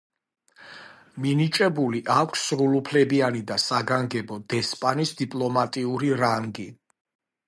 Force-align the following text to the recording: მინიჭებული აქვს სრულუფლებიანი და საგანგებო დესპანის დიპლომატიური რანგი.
მინიჭებული 1.25 1.99
აქვს 2.13 2.45
სრულუფლებიანი 2.51 3.43
და 3.51 3.57
საგანგებო 3.63 4.39
დესპანის 4.55 5.13
დიპლომატიური 5.21 6.11
რანგი. 6.23 6.67